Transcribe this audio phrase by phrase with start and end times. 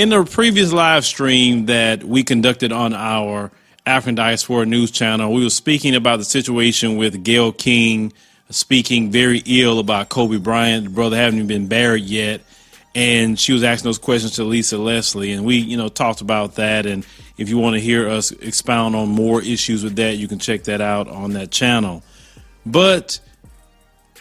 [0.00, 3.50] in the previous live stream that we conducted on our
[3.84, 8.14] African Diaspora News channel, we were speaking about the situation with Gayle King
[8.48, 10.84] speaking very ill about Kobe Bryant.
[10.84, 12.40] The brother hadn't been buried yet.
[12.94, 15.32] And she was asking those questions to Lisa Leslie.
[15.32, 16.86] And we, you know, talked about that.
[16.86, 17.06] And
[17.36, 20.62] if you want to hear us expound on more issues with that, you can check
[20.62, 22.02] that out on that channel.
[22.64, 23.20] But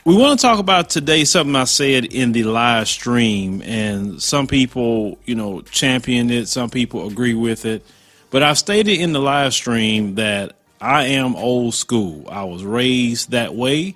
[0.06, 4.48] we want to talk about today something I said in the live stream, and some
[4.48, 7.86] people, you know, champion it, some people agree with it.
[8.32, 12.26] But I've stated in the live stream that I am old school.
[12.30, 13.96] I was raised that way.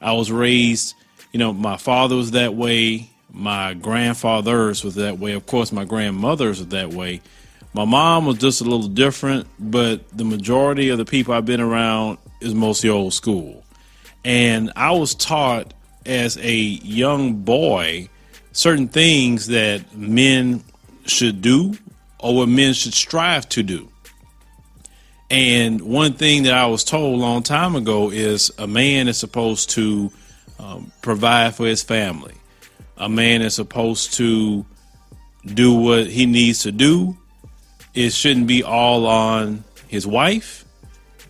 [0.00, 0.94] I was raised,
[1.32, 3.10] you know, my father was that way.
[3.30, 5.32] My grandfathers was that way.
[5.32, 7.20] Of course, my grandmothers was that way.
[7.74, 11.60] My mom was just a little different, but the majority of the people I've been
[11.60, 13.64] around is mostly old school.
[14.24, 15.74] And I was taught
[16.06, 18.08] as a young boy
[18.52, 20.62] certain things that men
[21.06, 21.74] should do
[22.18, 23.88] or what men should strive to do.
[25.30, 29.16] And one thing that I was told a long time ago is a man is
[29.16, 30.12] supposed to
[30.58, 32.34] um, provide for his family.
[32.98, 34.66] A man is supposed to
[35.46, 37.16] do what he needs to do.
[37.94, 40.61] It shouldn't be all on his wife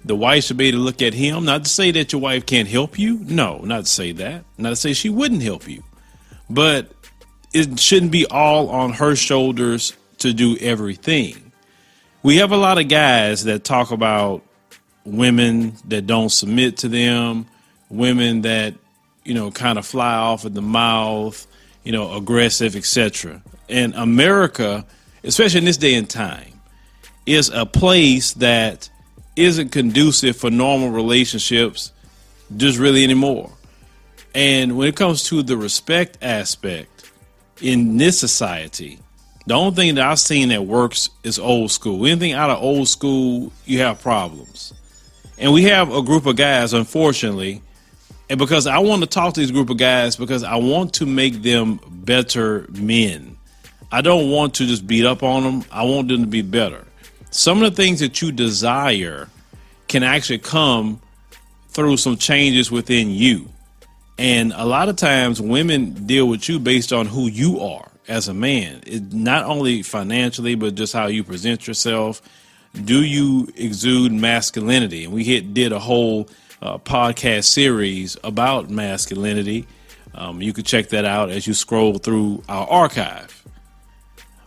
[0.04, 1.44] the wife should be able to look at him.
[1.44, 3.18] Not to say that your wife can't help you.
[3.20, 4.44] No, not to say that.
[4.58, 5.82] Not to say she wouldn't help you.
[6.50, 6.92] But
[7.52, 11.52] it shouldn't be all on her shoulders to do everything.
[12.22, 14.42] We have a lot of guys that talk about
[15.04, 17.46] women that don't submit to them,
[17.88, 18.74] women that,
[19.24, 21.46] you know, kind of fly off at the mouth,
[21.84, 23.42] you know, aggressive, etc.
[23.68, 24.84] And America,
[25.24, 26.60] especially in this day and time,
[27.26, 28.88] is a place that
[29.36, 31.92] isn't conducive for normal relationships
[32.56, 33.50] just really anymore.
[34.34, 37.10] And when it comes to the respect aspect
[37.60, 38.98] in this society,
[39.46, 42.06] the only thing that I've seen that works is old school.
[42.06, 44.72] Anything out of old school, you have problems.
[45.38, 47.62] And we have a group of guys, unfortunately,
[48.30, 51.06] and because I want to talk to this group of guys because I want to
[51.06, 53.36] make them better men.
[53.90, 55.64] I don't want to just beat up on them.
[55.70, 56.86] I want them to be better
[57.32, 59.28] some of the things that you desire
[59.88, 61.00] can actually come
[61.68, 63.48] through some changes within you.
[64.18, 68.28] And a lot of times women deal with you based on who you are as
[68.28, 68.82] a man.
[68.86, 72.20] It, not only financially, but just how you present yourself.
[72.84, 75.04] Do you exude masculinity?
[75.04, 76.28] And we hit, did a whole
[76.60, 79.66] uh, podcast series about masculinity.
[80.14, 83.42] Um, you can check that out as you scroll through our archive.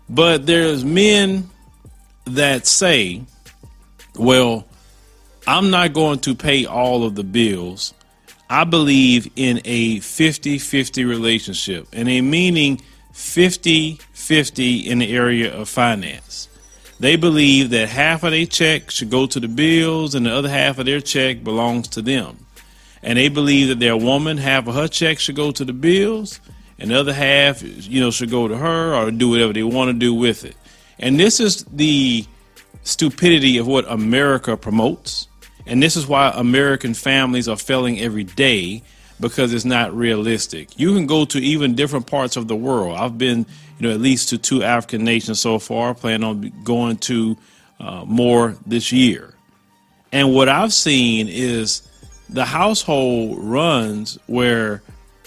[0.07, 1.49] But there's men
[2.25, 3.21] that say,
[4.15, 4.65] well,
[5.47, 7.93] I'm not going to pay all of the bills.
[8.49, 12.81] I believe in a 50 50 relationship, and a meaning
[13.13, 16.47] 50 50 in the area of finance.
[16.99, 20.49] They believe that half of their check should go to the bills and the other
[20.49, 22.45] half of their check belongs to them.
[23.03, 26.39] And they believe that their woman, half of her check should go to the bills
[26.79, 29.89] and the other half, you know, should go to her or do whatever they want
[29.89, 30.55] to do with it.
[30.99, 32.25] And this is the
[32.83, 35.27] stupidity of what America promotes.
[35.65, 38.83] And this is why American families are failing every day
[39.19, 40.77] because it's not realistic.
[40.79, 42.97] You can go to even different parts of the world.
[42.97, 43.45] I've been,
[43.79, 47.37] you know, at least to two African nations so far, plan on going to
[47.79, 49.33] uh, more this year.
[50.11, 51.87] And what I've seen is
[52.29, 54.81] the household runs where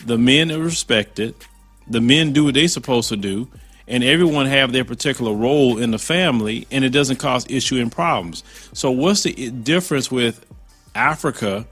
[0.05, 1.34] the men are respected,
[1.89, 3.49] the men do what they're supposed to do,
[3.88, 7.91] and everyone have their particular role in the family and it doesn't cause issue and
[7.91, 8.44] problems.
[8.75, 10.44] So what's the difference with
[10.94, 11.66] africa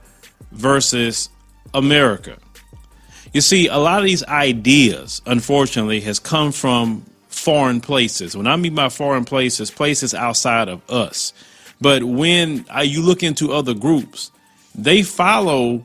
[0.51, 1.29] versus
[1.73, 2.37] america?
[3.33, 8.35] You see a lot of these ideas unfortunately has come from foreign places.
[8.35, 11.33] When i mean by foreign places places outside of us.
[11.79, 14.31] But when you look into other groups
[14.73, 15.83] they follow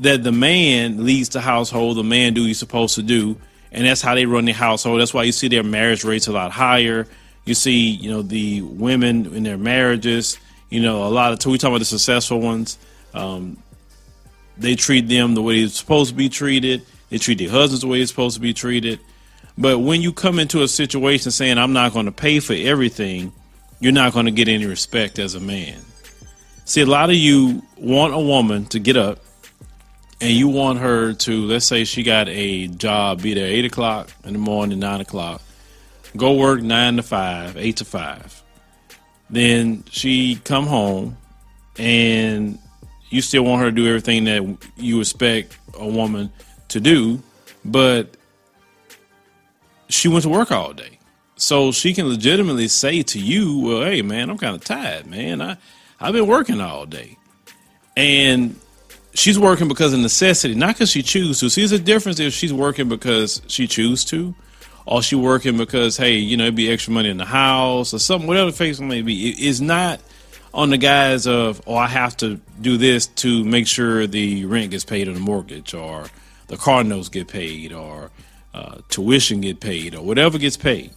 [0.00, 3.36] that the man leads the household the man do he's supposed to do
[3.76, 5.00] and that's how they run the household.
[5.00, 7.06] That's why you see their marriage rates a lot higher.
[7.44, 10.38] You see, you know, the women in their marriages.
[10.70, 12.78] You know, a lot of we talk about the successful ones.
[13.12, 13.58] Um,
[14.56, 16.86] they treat them the way they're supposed to be treated.
[17.10, 18.98] They treat their husbands the way they're supposed to be treated.
[19.58, 23.30] But when you come into a situation saying, I'm not going to pay for everything,
[23.78, 25.78] you're not going to get any respect as a man.
[26.64, 29.18] See, a lot of you want a woman to get up
[30.20, 34.10] and you want her to let's say she got a job be there eight o'clock
[34.24, 35.42] in the morning nine o'clock
[36.16, 38.42] go work nine to five eight to five
[39.28, 41.16] then she come home
[41.78, 42.58] and
[43.10, 46.30] you still want her to do everything that you expect a woman
[46.68, 47.20] to do
[47.64, 48.16] but
[49.88, 50.98] she went to work all day
[51.36, 55.42] So she can legitimately say to you, well, hey, man, I'm kind of tired, man.
[55.42, 55.58] I,
[56.00, 57.18] I've been working all day.
[57.96, 58.58] And
[59.16, 61.48] she's working because of necessity, not because she chooses to.
[61.48, 64.34] See, there's a difference if she's working because she chooses to,
[64.84, 67.98] or she working because, hey, you know, it'd be extra money in the house or
[67.98, 69.30] something, whatever the case may be.
[69.30, 70.00] It is not
[70.54, 74.70] on the guise of, oh, I have to do this to make sure the rent
[74.70, 76.06] gets paid on the mortgage or
[76.48, 78.10] the car notes get paid or
[78.54, 80.90] uh, tuition get paid or whatever gets paid.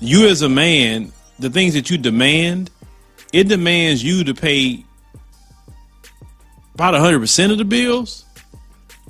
[0.00, 2.70] You as a man, the things that you demand,
[3.32, 4.84] it demands you to pay
[6.80, 8.24] about 100% of the bills,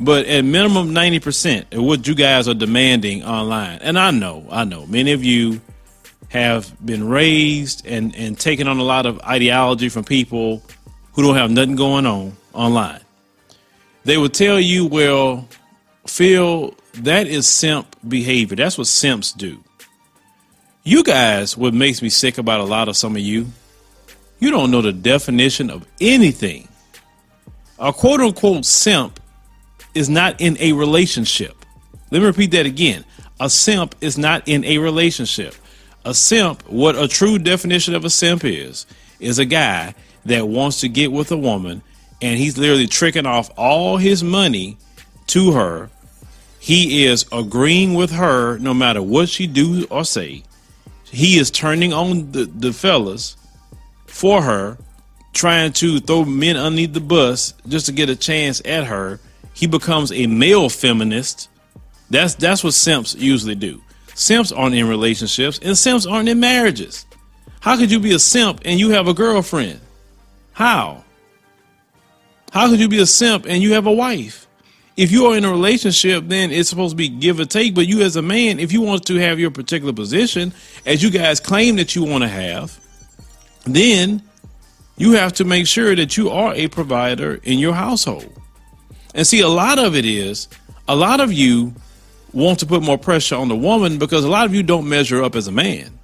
[0.00, 3.78] but at minimum 90% of what you guys are demanding online.
[3.80, 5.60] And I know, I know, many of you
[6.30, 10.64] have been raised and, and taken on a lot of ideology from people
[11.12, 13.02] who don't have nothing going on online.
[14.02, 15.48] They will tell you, well,
[16.08, 18.56] Phil, that is simp behavior.
[18.56, 19.62] That's what simps do.
[20.82, 23.46] You guys, what makes me sick about a lot of some of you,
[24.40, 26.66] you don't know the definition of anything.
[27.80, 29.18] A quote unquote simp
[29.94, 31.56] is not in a relationship.
[32.10, 33.04] Let me repeat that again.
[33.40, 35.54] A simp is not in a relationship.
[36.04, 38.86] A simp, what a true definition of a simp is,
[39.18, 39.94] is a guy
[40.26, 41.82] that wants to get with a woman
[42.20, 44.76] and he's literally tricking off all his money
[45.28, 45.88] to her.
[46.58, 50.42] He is agreeing with her no matter what she do or say.
[51.04, 53.36] He is turning on the, the fellas
[54.06, 54.76] for her,
[55.32, 59.20] trying to throw men underneath the bus just to get a chance at her.
[59.54, 61.48] He becomes a male feminist.
[62.08, 63.82] That's that's what simps usually do.
[64.14, 67.06] Simps aren't in relationships, and simps aren't in marriages.
[67.60, 69.80] How could you be a simp and you have a girlfriend?
[70.52, 71.04] How?
[72.52, 74.46] How could you be a simp and you have a wife?
[74.96, 77.74] If you are in a relationship, then it's supposed to be give or take.
[77.74, 80.52] But you, as a man, if you want to have your particular position,
[80.84, 82.78] as you guys claim that you want to have,
[83.64, 84.22] then
[85.00, 88.30] you have to make sure that you are a provider in your household.
[89.14, 90.46] And see, a lot of it is
[90.86, 91.74] a lot of you
[92.34, 95.22] want to put more pressure on the woman because a lot of you don't measure
[95.22, 95.98] up as a man.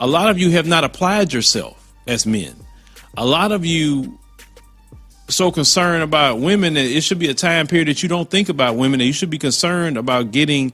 [0.00, 2.56] A lot of you have not applied yourself as men.
[3.16, 4.18] A lot of you
[5.28, 8.48] so concerned about women that it should be a time period that you don't think
[8.48, 10.72] about women and you should be concerned about getting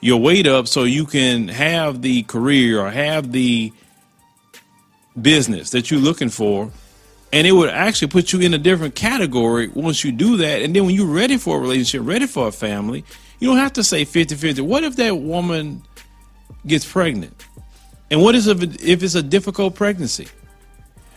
[0.00, 3.72] your weight up so you can have the career or have the
[5.22, 6.72] business that you're looking for
[7.32, 10.74] and it would actually put you in a different category once you do that and
[10.74, 13.04] then when you're ready for a relationship ready for a family
[13.40, 15.82] you don't have to say 50-50 what if that woman
[16.66, 17.46] gets pregnant
[18.10, 20.28] and what is if, it's a difficult pregnancy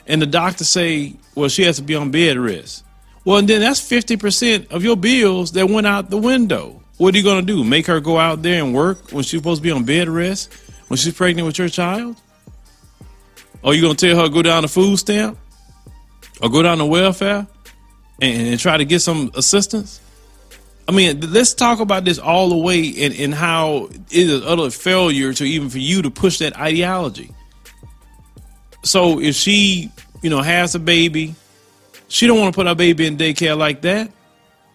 [0.09, 2.83] and the doctor say, well, she has to be on bed rest.
[3.23, 6.81] Well, and then that's 50% of your bills that went out the window.
[6.97, 7.63] What are you going to do?
[7.63, 10.51] Make her go out there and work when she's supposed to be on bed rest
[10.87, 12.19] when she's pregnant with your child?
[13.61, 15.37] Or you going to tell her go down to food stamp
[16.41, 17.47] or go down to welfare
[18.21, 20.01] and, and try to get some assistance?
[20.87, 24.71] I mean, let's talk about this all the way and, and how it is utter
[24.71, 27.31] failure to even for you to push that ideology.
[28.83, 29.91] So if she,
[30.21, 31.35] you know, has a baby,
[32.07, 34.11] she don't want to put her baby in daycare like that.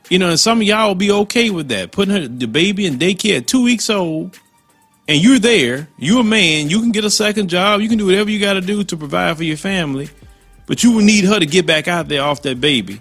[0.09, 1.91] You know, and some of y'all will be okay with that.
[1.91, 4.39] Putting her the baby in daycare at two weeks old,
[5.09, 8.07] and you're there, you're a man, you can get a second job, you can do
[8.07, 10.09] whatever you gotta do to provide for your family,
[10.67, 13.01] but you will need her to get back out there off that baby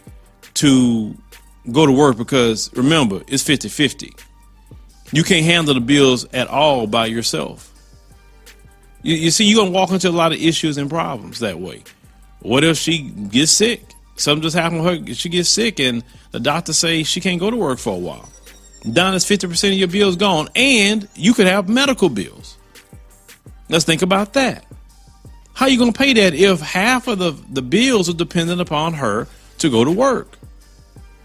[0.56, 1.16] to
[1.72, 4.20] go to work because remember, it's 50-50.
[5.12, 7.72] You can't handle the bills at all by yourself.
[9.04, 11.84] You, you see, you're gonna walk into a lot of issues and problems that way.
[12.40, 13.84] What if she gets sick?
[14.16, 15.14] Something just happened with her.
[15.14, 18.30] She gets sick, and the doctor say she can't go to work for a while.
[18.92, 22.58] Down is fifty percent of your bills gone, and you could have medical bills.
[23.70, 24.66] Let's think about that.
[25.54, 28.60] How are you going to pay that if half of the, the bills are dependent
[28.60, 29.28] upon her
[29.60, 30.38] to go to work?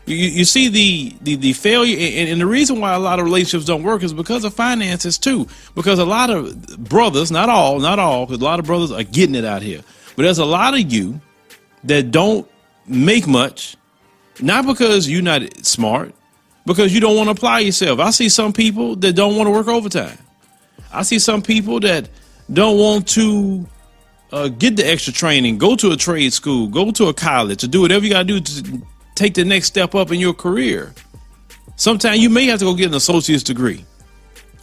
[0.07, 3.27] You, you see the, the, the failure, and, and, the reason why a lot of
[3.27, 5.47] relationships don't work is because of finances too.
[5.75, 9.03] Because a lot of brothers, not all, not all, because a lot of brothers are
[9.03, 9.83] getting it out here.
[10.17, 11.21] But there's a lot of you
[11.85, 12.49] that don't
[12.87, 13.77] make much,
[14.41, 16.15] not because you're not smart,
[16.65, 18.01] because you don't want to apply yourself.
[18.01, 20.19] I see some people that don't want to work overtime.
[20.93, 22.09] I see some people that
[22.51, 23.67] don't want to
[24.33, 27.69] uh, get the extra training, go to a trade school, go to a college, to
[27.69, 28.83] do whatever you got to do to
[29.15, 30.95] take the next step up in your career.
[31.77, 33.85] Sometimes you may have to go get an associate's degree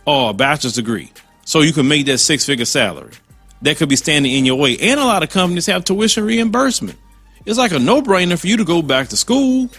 [0.06, 1.12] or a bachelor's degree
[1.46, 3.14] so you can make that six figure salary.
[3.62, 4.78] That could be standing in your way.
[4.78, 6.98] And a lot of companies have tuition reimbursement.
[7.46, 9.70] It's like a no brainer for you to go back to school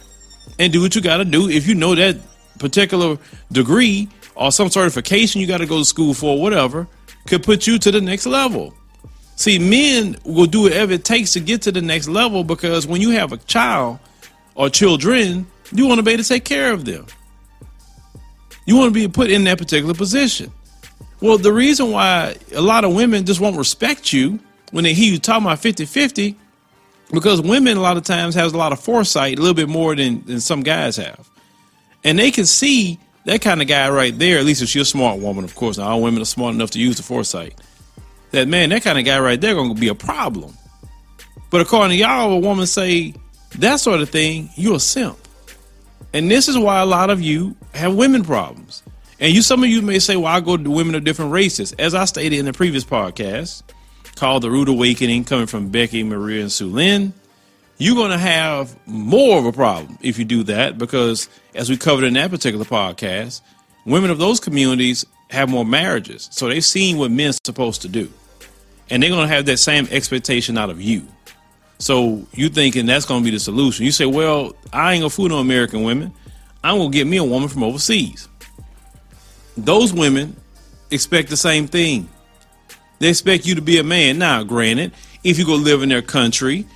[0.58, 2.16] and do what you got to do if you know that
[2.58, 3.18] particular
[3.52, 6.86] degree or some certification you got to go to school for, whatever,
[7.26, 8.74] could put you to the next level.
[9.36, 13.02] See, men will do whatever it takes to get to the next level because when
[13.02, 13.98] you have a child
[14.54, 17.06] or children, you want to be able to take care of them.
[18.64, 20.52] You want to be put in that particular position.
[21.20, 24.38] Well, the reason why a lot of women just won't respect you
[24.72, 26.34] when they hear you talking about 50 50,
[27.12, 29.94] because women a lot of times has a lot of foresight, a little bit more
[29.94, 31.28] than, than some guys have.
[32.04, 34.86] And they can see that kind of guy right there, at least if she's a
[34.86, 35.78] smart woman, of course.
[35.78, 37.54] Now, all women are smart enough to use the foresight.
[38.32, 40.56] That man, that kind of guy right there to be a problem.
[41.50, 43.14] But according to y'all, a woman say
[43.58, 45.18] that sort of thing, you're a simp.
[46.12, 48.82] And this is why a lot of you have women problems.
[49.20, 51.72] And you, some of you may say, well, I go to women of different races.
[51.74, 53.62] As I stated in the previous podcast
[54.14, 57.12] called The Rude Awakening, coming from Becky, Maria, and Sue Lynn,
[57.78, 62.04] you're to have more of a problem if you do that because, as we covered
[62.04, 63.42] in that particular podcast,
[63.84, 66.28] women of those communities have more marriages.
[66.30, 68.10] So they've seen what men's supposed to do.
[68.90, 71.06] And they're going to have that same expectation out of you.
[71.78, 73.84] So you thinking that's going to be the solution.
[73.84, 76.12] You say, well, I ain't going to fool no American women.
[76.62, 78.28] I'm going to get me a woman from overseas
[79.56, 80.36] those women
[80.90, 82.08] expect the same thing.
[82.98, 84.18] They expect you to be a man.
[84.18, 84.92] Now, granted,
[85.24, 86.66] if you go live in their country,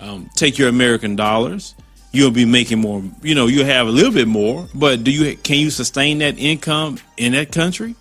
[0.00, 1.74] um, take your American dollars,
[2.12, 3.02] you'll be making more.
[3.22, 4.68] You know, you'll have a little bit more.
[4.74, 7.94] But do you can you sustain that income in that country?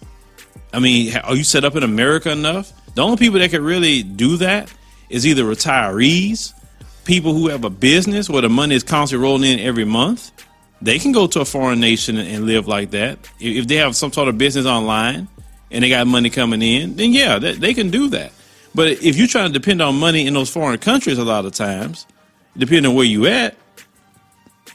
[0.74, 2.72] I mean, are you set up in America enough?
[2.96, 4.72] The only people that can really do that
[5.10, 6.54] is either retirees,
[7.06, 10.32] people who have a business where the money is constantly rolling in every month,
[10.82, 13.18] they can go to a foreign nation and live like that.
[13.40, 15.28] If they have some sort of business online
[15.72, 18.32] and they got money coming in, then yeah, they can do that.
[18.76, 21.54] But if you're trying to depend on money in those foreign countries, a lot of
[21.54, 22.06] times,
[22.56, 23.56] depending on where you at,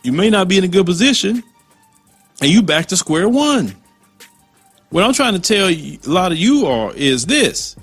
[0.05, 1.43] you may not be in a good position,
[2.41, 3.75] and you back to square one.
[4.91, 7.75] What I'm trying to tell you, a lot of you are is this: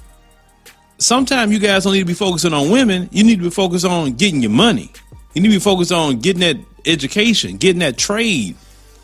[0.97, 3.09] sometimes you guys don't need to be focusing on women.
[3.11, 4.91] You need to be focused on getting your money.
[5.33, 8.55] You need to be focused on getting that education, getting that trade.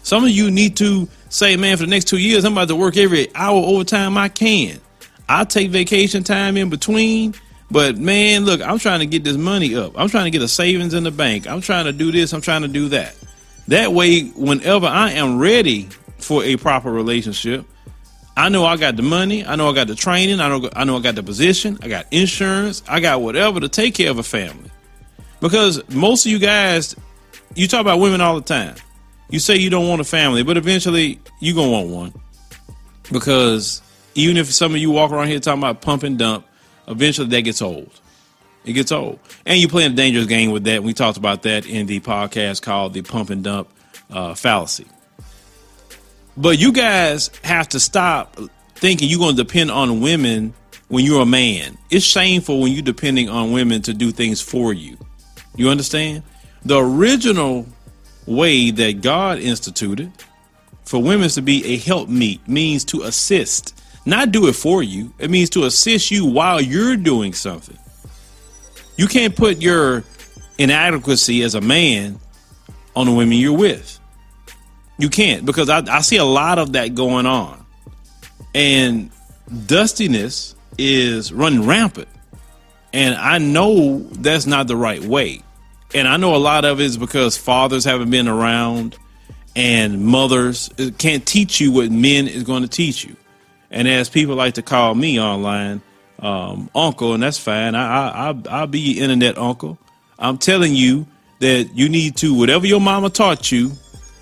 [0.04, 2.76] Some of you need to say, man, for the next two years, I'm about to
[2.76, 4.80] work every hour overtime I can.
[5.28, 7.36] I take vacation time in between,
[7.70, 9.94] but man, look, I'm trying to get this money up.
[9.96, 11.48] I'm trying to get a savings in the bank.
[11.48, 12.34] I'm trying to do this.
[12.34, 13.16] I'm trying to do that.
[13.68, 17.66] That way, whenever I am ready for a proper relationship,
[18.36, 19.46] I know I got the money.
[19.46, 20.40] I know I got the training.
[20.40, 21.78] I know I know I got the position.
[21.82, 22.84] I got insurance.
[22.88, 24.72] I got whatever to take care of a family.
[25.42, 26.96] Because most of you guys
[27.56, 28.76] you talk about women all the time.
[29.30, 32.14] You say you don't want a family, but eventually you gonna want one
[33.12, 33.82] because
[34.16, 36.46] even if some of you walk around here talking about pump and dump,
[36.88, 37.92] eventually that gets old.
[38.66, 40.84] It gets old, and you're playing a dangerous game with that.
[40.84, 43.70] We talked about that in the podcast called the pump and dump
[44.12, 44.88] uh, fallacy.
[46.36, 48.38] But you guys have to stop
[48.76, 50.54] thinking you're going to depend on women
[50.88, 51.78] when you're a man.
[51.90, 54.98] It's shameful when you're depending on women to do things for you.
[55.56, 56.24] You understand?
[56.64, 57.66] The original
[58.26, 60.12] way that God instituted
[60.86, 63.77] for women to be a helpmeet means to assist,
[64.08, 65.14] not do it for you.
[65.20, 67.78] It means to assist you while you're doing something.
[68.96, 70.04] You can't put your
[70.58, 72.20] inadequacy as a man
[72.96, 74.00] on the women you're with.
[74.98, 77.64] You can't because I, I see a lot of that going on.
[78.56, 79.12] And
[79.68, 82.08] dustiness is running rampant.
[82.94, 85.44] And I know that's not the right way
[85.94, 88.98] and I know a lot of it is because fathers haven't been around
[89.56, 93.16] and mothers can't teach you what men is going to teach you.
[93.70, 95.82] And as people like to call me online,
[96.20, 97.76] um, uncle, and that's fine.
[97.76, 99.78] I, I, I'll be your internet uncle.
[100.18, 101.06] I'm telling you
[101.40, 103.72] that you need to, whatever your mama taught you,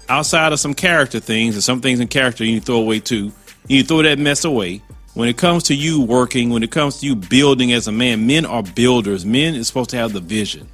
[0.09, 3.31] outside of some character things, and some things in character you throw away too,
[3.67, 4.81] you throw that mess away.
[5.13, 8.27] When it comes to you working, when it comes to you building as a man,
[8.27, 9.25] men are builders.
[9.25, 10.67] Men is supposed to have the vision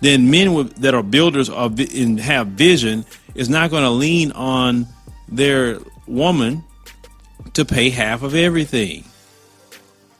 [0.00, 3.04] then men with, that are builders of and have vision
[3.34, 4.86] is not going to lean on
[5.28, 6.62] their woman
[7.54, 9.04] to pay half of everything.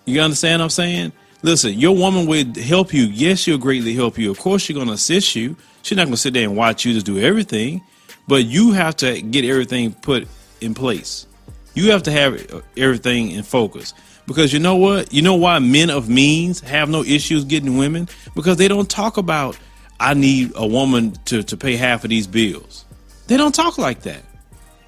[0.05, 1.13] You understand what I'm saying?
[1.43, 3.05] Listen, your woman would help you.
[3.05, 4.31] Yes, she'll greatly help you.
[4.31, 5.57] Of course, she's going to assist you.
[5.83, 7.83] She's not going to sit there and watch you just do everything,
[8.27, 10.27] but you have to get everything put
[10.61, 11.27] in place.
[11.75, 13.95] You have to have everything in focus.
[14.27, 15.13] Because you know what?
[15.13, 18.09] You know why men of means have no issues getting women?
[18.35, 19.59] Because they don't talk about
[19.99, 22.85] I need a woman to, to pay half of these bills.
[23.29, 24.23] They don't talk like that.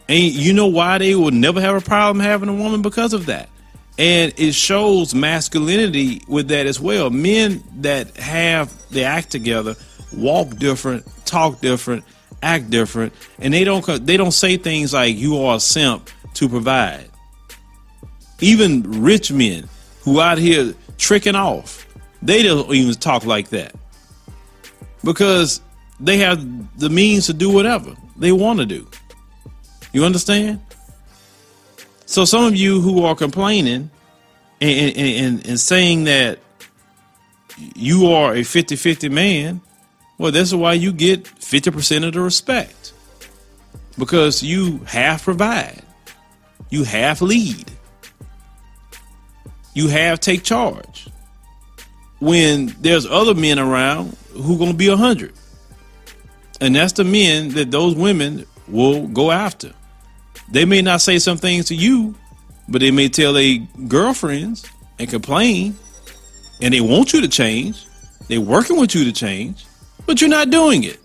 [0.08, 3.26] And you know why they would never have a problem having a woman because of
[3.26, 3.48] that.
[3.98, 7.10] And it shows masculinity with that as well.
[7.10, 9.76] Men that have they act together
[10.12, 12.04] walk different, talk different,
[12.42, 16.48] act different, and they don't they don't say things like you are a simp to
[16.48, 17.08] provide.
[18.40, 19.68] Even rich men
[20.02, 21.86] who out here tricking off,
[22.22, 23.74] they don't even talk like that
[25.02, 25.60] because
[26.00, 28.86] they have the means to do whatever they want to do.
[29.98, 30.60] You understand?
[32.06, 33.90] So some of you who are complaining
[34.60, 36.38] and, and, and, saying that
[37.74, 39.60] you are a 50-50 man,
[40.16, 42.92] well, that's why you get 50% of the respect.
[43.98, 45.82] Because you half provide.
[46.70, 47.68] You half lead.
[49.74, 51.08] You half take charge.
[52.20, 55.32] When there's other men around who to be a 100.
[56.60, 59.72] And that's the men that those women will go after.
[60.50, 62.14] They may not say some things to you,
[62.68, 64.66] but they may tell their girlfriends
[64.98, 65.76] and complain,
[66.60, 67.86] and they want you to change.
[68.28, 69.64] They're working with you to change,
[70.06, 70.98] but you're not doing it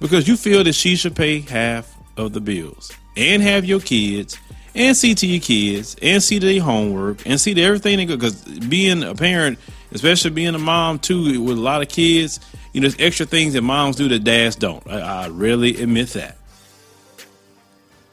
[0.00, 4.38] because you feel that she should pay half of the bills and have your kids
[4.74, 8.06] and see to your kids and see to their homework and see to everything they
[8.06, 8.16] go.
[8.16, 9.58] Because being a parent,
[9.92, 12.40] especially being a mom too, with a lot of kids,
[12.72, 14.84] you know, there's extra things that moms do that dads don't.
[14.88, 16.36] I, I really admit that.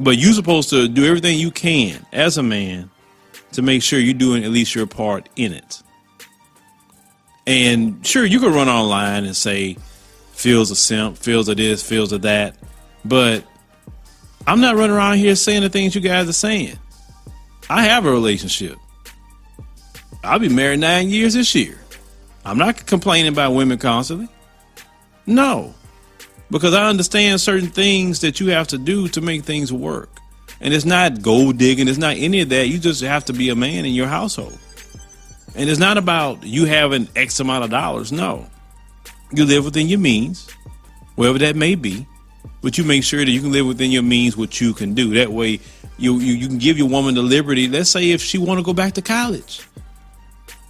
[0.02, 2.90] But you're supposed to do everything you can as a man
[3.52, 5.84] to make sure you're doing at least your part in it.
[7.46, 9.78] And sure, you can run online and say,
[10.32, 12.56] Phil's a simp, Phil's of this, Phil's of that.
[13.06, 13.44] But
[14.48, 16.80] I'm not running around here saying the things you guys are saying.
[17.70, 18.78] I have a relationship.
[20.24, 21.80] I'll be married nine years this year.
[22.44, 24.30] I'm not complaining about women constantly.
[25.28, 25.76] No
[26.52, 30.10] because I understand certain things that you have to do to make things work.
[30.60, 32.68] And it's not gold digging, it's not any of that.
[32.68, 34.60] You just have to be a man in your household.
[35.56, 38.12] And it's not about you having X amount of dollars.
[38.12, 38.48] No.
[39.34, 40.50] You live within your means,
[41.16, 42.06] wherever that may be,
[42.62, 45.14] but you make sure that you can live within your means what you can do.
[45.16, 45.60] That way
[45.98, 47.68] you you, you can give your woman the liberty.
[47.68, 49.66] Let's say if she want to go back to college.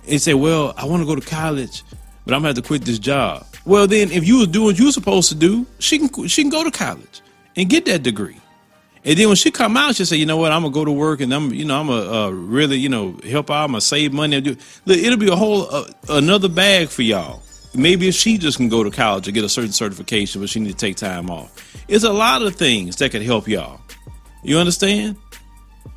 [0.07, 1.83] And say, Well, I want to go to college,
[2.25, 3.45] but I'm gonna have to quit this job.
[3.65, 6.41] Well, then, if you was doing what you were supposed to do, she can she
[6.43, 7.21] can go to college
[7.55, 8.37] and get that degree.
[9.03, 10.91] And then when she come out, she say, you know what, I'm gonna go to
[10.91, 13.63] work and I'm, you know, I'm gonna uh, really, you know, help out.
[13.63, 14.39] I'm gonna save money.
[14.41, 14.59] Look,
[14.97, 17.41] it'll be a whole uh, another bag for y'all.
[17.73, 20.59] Maybe if she just can go to college and get a certain certification, but she
[20.59, 21.83] need to take time off.
[21.87, 23.81] It's a lot of things that could help y'all.
[24.43, 25.17] You understand?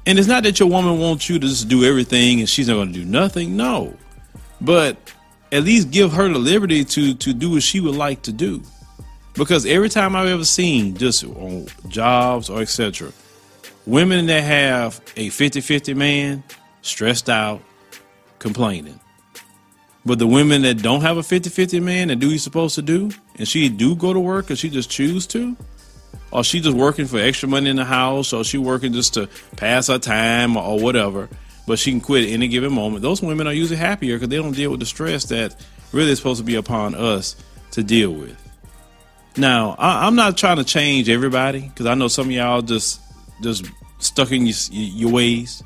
[0.06, 2.74] And it's not that your woman wants you to just do everything and she's not
[2.74, 3.56] gonna do nothing.
[3.56, 3.94] No,
[4.60, 4.96] but
[5.54, 8.60] at least give her the liberty to to do what she would like to do.
[9.34, 13.12] Because every time I've ever seen, just on jobs or etc.,
[13.86, 16.42] women that have a 50-50 man
[16.82, 17.60] stressed out,
[18.38, 19.00] complaining.
[20.06, 23.10] But the women that don't have a 50-50 man and do you're supposed to do,
[23.36, 25.56] and she do go to work or she just choose to,
[26.30, 29.28] or she just working for extra money in the house, or she working just to
[29.56, 31.28] pass her time or whatever,
[31.66, 33.02] but she can quit at any given moment.
[33.02, 35.56] Those women are usually happier because they don't deal with the stress that
[35.92, 37.36] really is supposed to be upon us
[37.72, 38.40] to deal with.
[39.36, 43.00] Now, I, am not trying to change everybody because I know some of y'all just
[43.42, 43.66] just
[43.98, 45.62] stuck in your, your ways.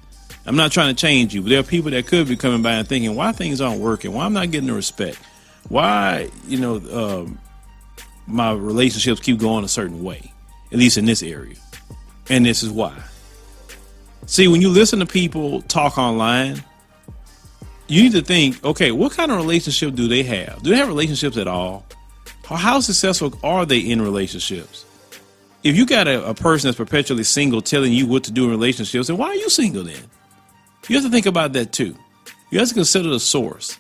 [0.46, 2.72] I'm not trying to change you, but there are people that could be coming by
[2.72, 5.18] and thinking why things aren't working, why I'm not getting the respect,
[5.68, 7.38] why you know um,
[8.26, 10.32] my relationships keep going a certain way,
[10.72, 11.56] at least in this area,
[12.30, 12.96] and this is why.
[14.28, 16.62] See, when you listen to people talk online,
[17.86, 20.62] you need to think, okay, what kind of relationship do they have?
[20.62, 21.86] Do they have relationships at all?
[22.44, 24.84] How successful are they in relationships?
[25.64, 28.50] If you got a, a person that's perpetually single telling you what to do in
[28.50, 30.02] relationships, then why are you single then?
[30.88, 31.96] You have to think about that too.
[32.50, 33.78] You have to consider the source.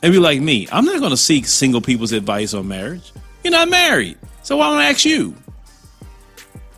[0.00, 3.12] And be like me, I'm not going to seek single people's advice on marriage.
[3.42, 4.16] You're not married.
[4.44, 5.34] So why don't I ask you?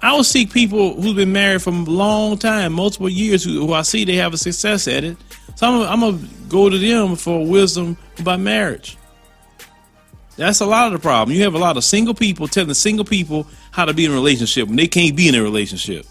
[0.04, 3.72] I will seek people who've been married for a long time, multiple years, who, who
[3.72, 5.16] I see they have a success at it.
[5.54, 8.98] So I'm, I'm to go to them for wisdom about marriage.
[10.36, 11.34] That's a lot of the problem.
[11.34, 14.14] You have a lot of single people telling single people how to be in a
[14.14, 16.04] relationship when they can't be in a relationship.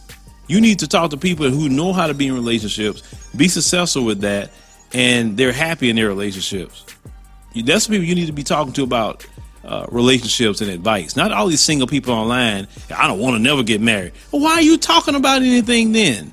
[0.47, 3.03] You need to talk to people who know how to be in relationships,
[3.35, 4.49] be successful with that,
[4.93, 6.83] and they're happy in their relationships.
[7.55, 9.23] That's the people you need to be talking to about
[9.63, 11.15] uh, relationships and advice.
[11.15, 12.67] Not all these single people online.
[12.95, 14.13] I don't want to never get married.
[14.31, 16.31] Well, why are you talking about anything then?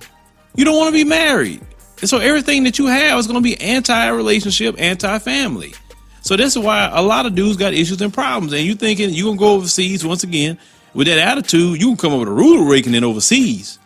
[0.56, 1.60] You don't want to be married.
[2.00, 5.74] And so everything that you have is going to be anti-relationship, anti-family.
[6.22, 8.52] So this is why a lot of dudes got issues and problems.
[8.52, 10.58] And you thinking you gonna go overseas once again
[10.94, 13.78] with that attitude, you can come up with a ruler in overseas.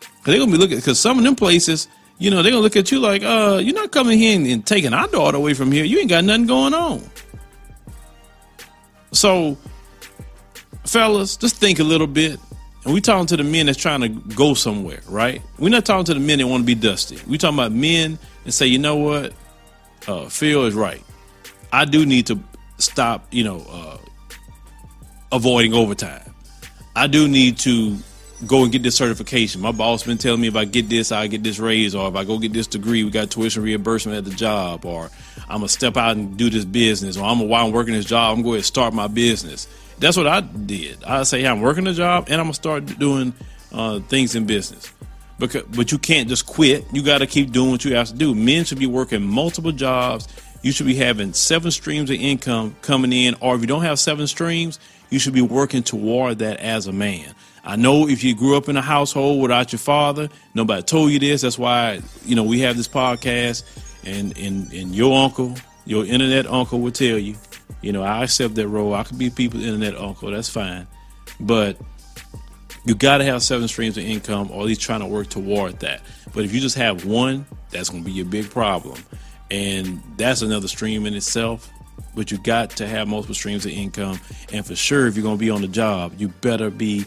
[0.00, 1.88] Cause they're gonna be looking because some of them places,
[2.18, 4.66] you know, they're gonna look at you like, uh, you're not coming here and, and
[4.66, 5.84] taking our daughter away from here.
[5.84, 7.02] You ain't got nothing going on.
[9.12, 9.56] So,
[10.84, 12.40] fellas, just think a little bit.
[12.84, 15.40] And we talking to the men that's trying to go somewhere, right?
[15.58, 17.20] We're not talking to the men that want to be dusty.
[17.28, 19.32] We talking about men and say, you know what,
[20.08, 21.02] uh, Phil is right.
[21.72, 22.40] I do need to
[22.78, 23.98] stop, you know, uh,
[25.30, 26.34] avoiding overtime.
[26.96, 27.96] I do need to
[28.46, 29.60] go and get this certification.
[29.60, 32.16] My boss been telling me if I get this, I get this raise, or if
[32.16, 35.10] I go get this degree, we got tuition reimbursement at the job, or
[35.48, 38.06] I'm gonna step out and do this business, or I'm gonna while I'm working this
[38.06, 39.68] job, I'm going to start my business.
[39.98, 41.04] That's what I did.
[41.04, 43.32] I say, hey, I'm working a job, and I'm gonna start doing
[43.72, 44.92] uh, things in business.
[45.38, 46.84] Because, but you can't just quit.
[46.92, 48.34] You got to keep doing what you have to do.
[48.34, 50.28] Men should be working multiple jobs.
[50.62, 53.98] You should be having seven streams of income coming in, or if you don't have
[53.98, 54.78] seven streams,
[55.10, 57.34] you should be working toward that as a man.
[57.64, 61.18] I know if you grew up in a household without your father, nobody told you
[61.18, 61.42] this.
[61.42, 63.62] That's why you know we have this podcast,
[64.04, 67.36] and and and your uncle, your internet uncle, will tell you.
[67.80, 68.94] You know, I accept that role.
[68.94, 70.30] I could be people's internet uncle.
[70.30, 70.86] That's fine,
[71.40, 71.76] but
[72.84, 75.80] you got to have seven streams of income, or at least trying to work toward
[75.80, 76.02] that.
[76.34, 78.98] But if you just have one, that's going to be your big problem,
[79.50, 81.70] and that's another stream in itself
[82.14, 84.20] but you got to have multiple streams of income.
[84.52, 87.06] And for sure, if you're going to be on the job, you better be